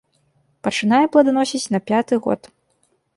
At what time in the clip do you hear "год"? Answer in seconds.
2.29-2.41